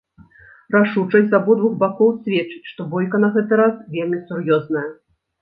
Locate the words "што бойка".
2.71-3.21